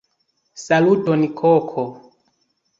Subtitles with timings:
[0.63, 1.87] Saluton koko!